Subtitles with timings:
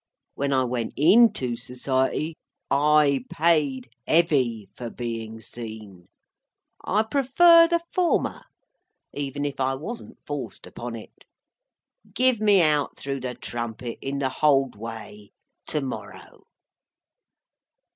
[0.33, 2.35] When I went into Society,
[2.71, 6.07] I paid heavy for being seen.
[6.83, 8.45] I prefer the former,
[9.13, 11.25] even if I wasn't forced upon it.
[12.15, 15.33] Give me out through the trumpet, in the hold way,
[15.67, 16.45] to morrow."